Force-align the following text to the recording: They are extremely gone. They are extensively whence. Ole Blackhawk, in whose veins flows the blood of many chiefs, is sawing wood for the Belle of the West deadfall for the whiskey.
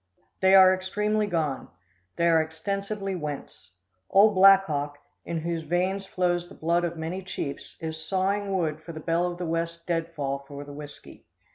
They 0.39 0.55
are 0.55 0.73
extremely 0.73 1.27
gone. 1.27 1.67
They 2.15 2.25
are 2.27 2.41
extensively 2.41 3.13
whence. 3.13 3.73
Ole 4.09 4.33
Blackhawk, 4.33 4.97
in 5.25 5.41
whose 5.41 5.61
veins 5.61 6.07
flows 6.07 6.49
the 6.49 6.55
blood 6.55 6.83
of 6.83 6.97
many 6.97 7.21
chiefs, 7.21 7.77
is 7.79 8.03
sawing 8.03 8.51
wood 8.57 8.81
for 8.81 8.93
the 8.93 8.99
Belle 8.99 9.31
of 9.31 9.37
the 9.37 9.45
West 9.45 9.85
deadfall 9.85 10.39
for 10.47 10.63
the 10.63 10.73
whiskey. 10.73 11.27